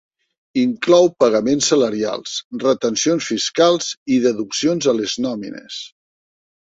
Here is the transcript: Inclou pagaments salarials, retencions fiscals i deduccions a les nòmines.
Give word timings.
Inclou 0.61 1.09
pagaments 1.23 1.67
salarials, 1.73 2.33
retencions 2.63 3.29
fiscals 3.35 3.91
i 4.17 4.21
deduccions 4.25 4.89
a 4.95 5.01
les 5.01 5.15
nòmines. 5.27 5.79